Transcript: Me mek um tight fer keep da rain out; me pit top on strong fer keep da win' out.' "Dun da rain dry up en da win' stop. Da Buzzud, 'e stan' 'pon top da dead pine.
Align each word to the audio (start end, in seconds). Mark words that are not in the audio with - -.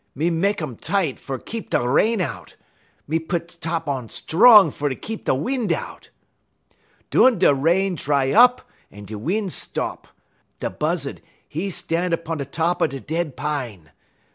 Me 0.15 0.31
mek 0.31 0.63
um 0.63 0.75
tight 0.75 1.19
fer 1.19 1.37
keep 1.37 1.69
da 1.69 1.85
rain 1.85 2.21
out; 2.21 2.55
me 3.07 3.19
pit 3.19 3.57
top 3.61 3.87
on 3.87 4.09
strong 4.09 4.71
fer 4.71 4.89
keep 4.95 5.25
da 5.25 5.35
win' 5.35 5.71
out.' 5.71 6.09
"Dun 7.11 7.37
da 7.37 7.51
rain 7.51 7.93
dry 7.93 8.31
up 8.31 8.67
en 8.91 9.05
da 9.05 9.15
win' 9.15 9.47
stop. 9.51 10.07
Da 10.59 10.69
Buzzud, 10.69 11.21
'e 11.53 11.69
stan' 11.69 12.17
'pon 12.17 12.39
top 12.47 12.79
da 12.79 12.87
dead 12.99 13.37
pine. 13.37 13.91